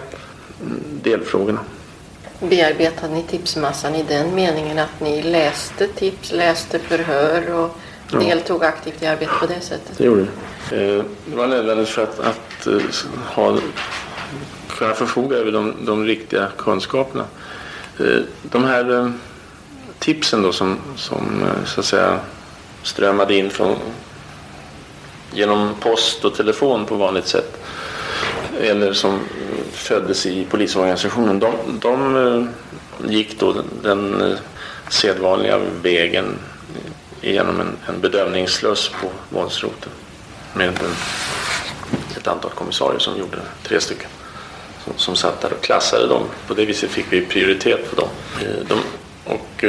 [0.61, 1.59] mm, delfrågorna.
[2.39, 7.75] Bearbetade ni tipsmassan i den meningen att ni läste tips, läste förhör och
[8.11, 8.19] Ja.
[8.19, 9.97] deltog aktivt i arbetet på det sättet?
[9.97, 10.25] Det gjorde
[10.69, 10.75] det.
[10.97, 12.73] Eh, Det var nödvändigt för att, att eh,
[13.35, 13.57] ha,
[14.69, 17.25] kunna förfoga över de, de riktiga kunskaperna.
[17.99, 18.05] Eh,
[18.43, 19.13] De här
[19.99, 22.19] tipsen då som, som så att säga
[22.83, 23.75] strömmade in från,
[25.33, 27.59] genom post och telefon på vanligt sätt
[28.61, 29.19] eller som
[29.71, 32.45] föddes i polisorganisationen de, de eh,
[33.11, 34.37] gick då den, eh,
[34.89, 36.39] sedvanliga vägen
[37.21, 39.91] genom en, en bedömningssluss på våldsroten
[40.53, 40.75] med en,
[42.17, 44.09] ett antal kommissarier som gjorde tre stycken
[44.83, 46.23] som, som satt där och klassade dem.
[46.47, 48.09] På det viset fick vi prioritet på dem.
[48.41, 48.79] Eh, de,
[49.25, 49.63] och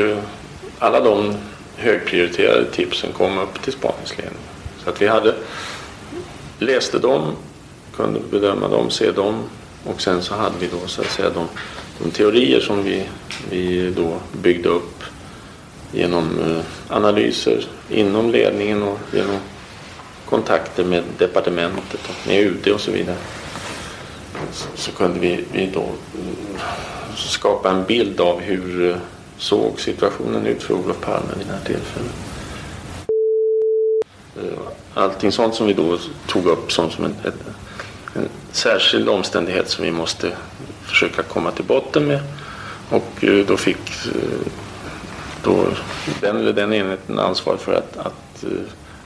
[0.78, 1.34] alla de
[1.76, 4.40] högprioriterade tipsen kom upp till spaningsledningen.
[4.84, 5.34] Så att vi hade
[6.58, 7.36] läste dem,
[8.00, 9.42] kunde bedöma dem, se dem
[9.84, 11.48] och sen så hade vi då så att säga de,
[11.98, 13.08] de teorier som vi,
[13.50, 15.04] vi då byggde upp
[15.92, 19.38] genom eh, analyser inom ledningen och genom
[20.28, 23.16] kontakter med departementet och med UD och så vidare.
[24.52, 28.96] Så, så kunde vi, vi då eh, skapa en bild av hur eh,
[29.38, 32.12] såg situationen ut för Olof Palme vid det här tillfället.
[34.94, 37.32] Allting sånt som vi då tog upp som, som ett, en,
[38.14, 40.32] en särskild omständighet som vi måste
[40.82, 42.20] försöka komma till botten med.
[42.90, 44.52] Och eh, då fick eh,
[45.44, 45.66] då
[46.20, 48.50] den eller den enheten ansvar för att, att eh,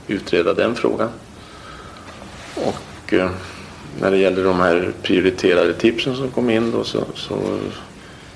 [0.07, 1.11] utreda den frågan.
[2.55, 3.15] Och
[4.01, 7.35] när det gäller de här prioriterade tipsen som kom in då så, så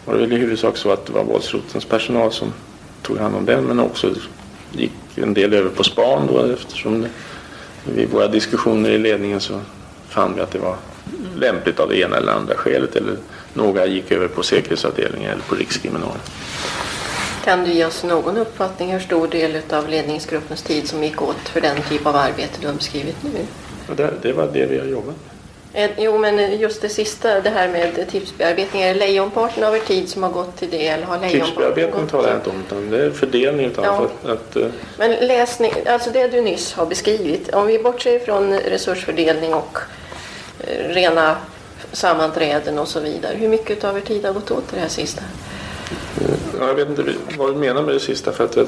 [0.05, 2.53] var det väl i huvudsak så att det var våldsrotens personal som
[3.03, 4.15] tog hand om den men också
[4.73, 7.09] gick en del över på span då eftersom det,
[7.85, 9.61] vid våra diskussioner i ledningen så
[10.09, 10.77] fann vi att det var
[11.37, 13.17] lämpligt av det ena eller andra skälet eller
[13.55, 16.21] några gick över på säkerhetsavdelningen eller på rikskriminalen.
[17.45, 21.49] Kan du ge oss någon uppfattning hur stor del av ledningsgruppens tid som gick åt
[21.49, 23.31] för den typ av arbete du har beskrivit nu?
[24.23, 25.38] Det var det vi har jobbat med.
[25.79, 28.83] Eh, Jo, men just det sista, det här med tipsbearbetning.
[28.83, 30.89] Är det lejonparten av er tid som har gått till det?
[30.89, 33.97] Eller har Tipsbearbetning talar jag inte om utan det är fördelning utav Ja.
[33.97, 34.69] för att, att eh,
[34.99, 37.55] Men läsning, alltså det du nyss har beskrivit.
[37.55, 39.79] Om vi bortser från resursfördelning och
[40.61, 41.37] eh, rena
[41.93, 43.37] sammanträden och så vidare.
[43.37, 45.23] Hur mycket av er tid har gått åt till det här sista?
[46.61, 47.05] Ja, jag vet inte
[47.37, 48.33] vad du menar med det sista.
[48.33, 48.67] För att jag,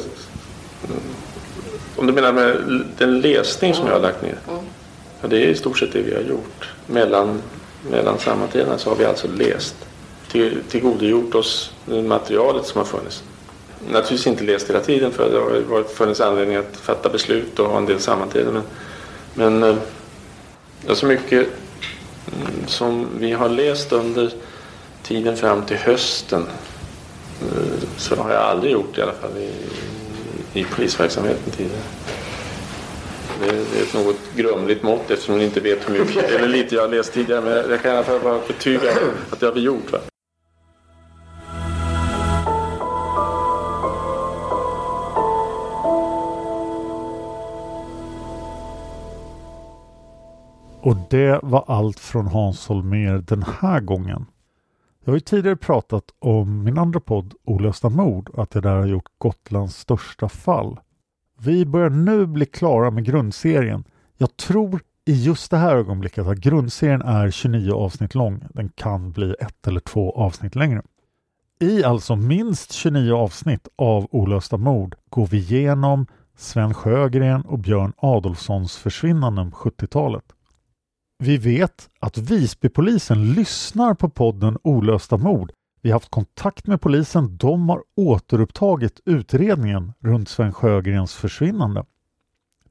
[1.97, 2.57] om du menar med
[2.99, 4.35] den läsning som jag har lagt ner.
[5.21, 6.69] Ja, det är i stort sett det vi har gjort.
[6.87, 7.43] Mellan,
[7.91, 9.77] mellan sammanträdena så har vi alltså läst.
[10.31, 13.23] Till, tillgodogjort oss materialet som har funnits.
[13.89, 17.79] Naturligtvis inte läst hela tiden för det har funnits anledning att fatta beslut och ha
[17.79, 18.55] en del sammanträden.
[18.55, 18.63] Men,
[19.35, 19.77] men eh,
[20.87, 21.47] ja, så mycket
[22.27, 24.33] mm, som vi har läst under
[25.03, 26.47] tiden fram till hösten
[27.43, 29.51] eh, Så har jag aldrig gjort i alla fall i,
[30.61, 31.83] i polisverksamheten tidigare.
[33.41, 36.49] Det är, det är ett något grumligt mått eftersom ni inte vet hur mycket eller
[36.49, 37.41] lite jag har läst tidigare.
[37.41, 38.91] Men jag kan i alla fall bara betyga
[39.31, 39.93] att det har vi gjort.
[39.93, 39.99] Va?
[50.83, 54.27] Och det var allt från Hans Holmér den här gången.
[55.05, 58.87] Jag har ju tidigare pratat om min andra podd Olösta mord att jag där har
[58.87, 60.79] gjort Gotlands största fall.
[61.43, 63.85] Vi börjar nu bli klara med grundserien.
[64.19, 68.45] Jag tror i just det här ögonblicket att grundserien är 29 avsnitt lång.
[68.55, 70.83] Den kan bli ett eller två avsnitt längre.
[71.61, 77.93] I alltså minst 29 avsnitt av Olösta mord går vi igenom Sven Sjögren och Björn
[77.97, 80.25] Adolfssons försvinnanden på 70-talet.
[81.19, 85.53] Vi vet att Visbypolisen lyssnar på podden Olösta mord.
[85.83, 87.37] Vi har haft kontakt med polisen.
[87.37, 91.85] De har återupptagit utredningen runt Sven Sjögrens försvinnande.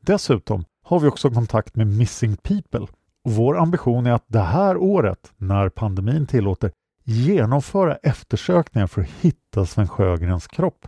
[0.02, 2.88] Dessutom har vi också kontakt med Missing People.
[3.24, 6.72] Och vår ambition är att det här året, när pandemin tillåter,
[7.04, 10.88] genomföra eftersökningar för att hitta Sven Sjögrens kropp.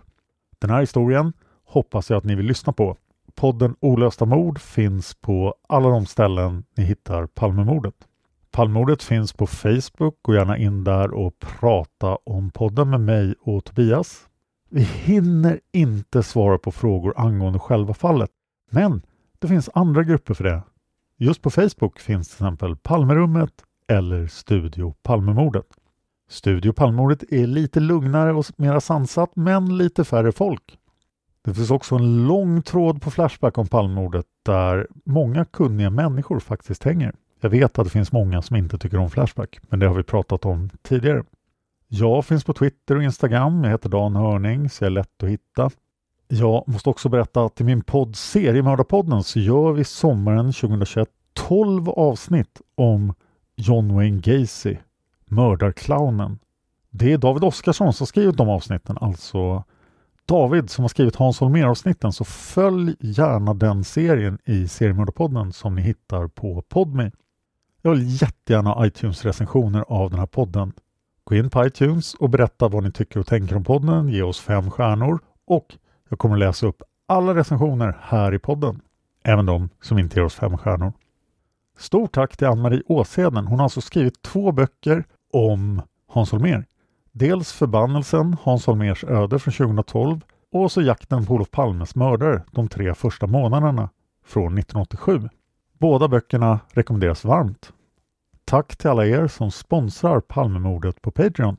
[0.59, 1.33] Den här historien
[1.65, 2.97] hoppas jag att ni vill lyssna på.
[3.35, 7.95] Podden Olösta mord finns på alla de ställen ni hittar Palmemordet.
[8.51, 13.65] Palmemordet finns på Facebook, gå gärna in där och prata om podden med mig och
[13.65, 14.27] Tobias.
[14.69, 18.29] Vi hinner inte svara på frågor angående själva fallet,
[18.69, 19.01] men
[19.39, 20.61] Det finns andra grupper för det.
[21.17, 23.53] Just på Facebook finns till exempel Palmerummet
[23.87, 25.67] eller Studio Palmemordet.
[26.29, 30.77] Studio Palmemordet är lite lugnare och mera sansat men lite färre folk.
[31.43, 36.83] Det finns också en lång tråd på Flashback om Palmemordet där många kunniga människor faktiskt
[36.83, 37.15] hänger.
[37.41, 40.03] Jag vet att det finns många som inte tycker om Flashback, men det har vi
[40.03, 41.23] pratat om tidigare.
[41.87, 43.63] Jag finns på Twitter och Instagram.
[43.63, 45.69] Jag heter Dan Hörning, så jag är lätt att hitta.
[46.27, 51.89] Jag måste också berätta att i min podd Seriemördarpodden så gör vi sommaren 2021 12
[51.89, 53.13] avsnitt om
[53.55, 54.77] John Wayne Gacy,
[55.25, 56.39] mördarclownen.
[56.89, 59.63] Det är David Oskarsson som skrivit de avsnitten, alltså
[60.25, 65.81] David som har skrivit Hans Holmér-avsnitten, så följ gärna den serien i Seriemördarpodden som ni
[65.81, 67.11] hittar på Podme.
[67.81, 70.73] Jag vill jättegärna ha iTunes-recensioner av den här podden.
[71.23, 74.39] Gå in på iTunes och berätta vad ni tycker och tänker om podden, ge oss
[74.39, 75.75] fem stjärnor och
[76.09, 78.81] jag kommer läsa upp alla recensioner här i podden,
[79.23, 80.93] även de som inte ger oss fem stjärnor.
[81.77, 83.47] Stort tack till Ann-Marie Åsheden.
[83.47, 85.03] Hon har alltså skrivit två böcker
[85.33, 86.65] om Hans Holmér.
[87.11, 90.21] Dels Förbannelsen, Hans Holmérs öde från 2012
[90.51, 93.89] och så Jakten på Olof Palmes mördare de tre första månaderna
[94.25, 95.29] från 1987.
[95.81, 97.73] Båda böckerna rekommenderas varmt.
[98.45, 101.57] Tack till alla er som sponsrar Palmemordet på Patreon.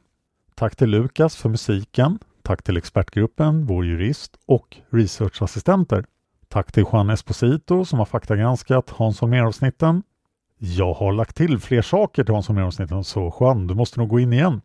[0.54, 2.18] Tack till Lukas för musiken.
[2.42, 6.04] Tack till expertgruppen, vår jurist och researchassistenter.
[6.48, 10.02] Tack till Juan Esposito som har faktagranskat Hans Holmér-avsnitten.
[10.58, 14.20] Jag har lagt till fler saker till Hans Holmér-avsnitten så Juan, du måste nog gå
[14.20, 14.60] in igen.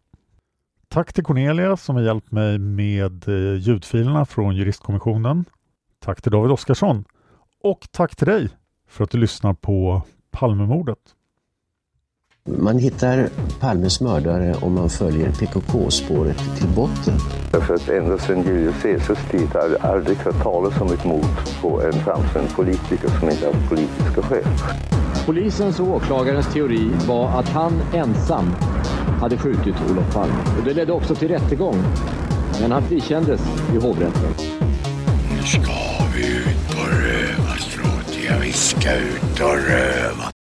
[0.87, 5.45] Tack till Cornelia som har hjälpt mig med eh, ljudfilerna från Juristkommissionen.
[5.99, 7.05] Tack till David Oskarsson.
[7.63, 8.49] Och tack till dig
[8.87, 10.97] för att du lyssnar på Palmemordet.
[12.49, 13.29] Man hittar
[13.59, 17.13] Palmes mördare om man följer PKK-spåret till botten.
[17.51, 21.61] Därför att ända sedan Julius Caesars tid har jag aldrig hört talas om ett mord
[21.61, 24.43] på en framstående politiker som inte haft politiska skäl.
[25.25, 28.45] Polisens och åklagarens teori var att han ensam
[29.21, 30.35] hade skjutit Olof Palme.
[30.59, 31.75] Och det ledde också till rättegång.
[32.61, 33.41] Men han frikändes
[33.73, 34.33] i hovrätten.
[35.31, 35.73] Nu ska
[36.15, 36.56] vi ut
[38.27, 40.36] på viska ut och röva.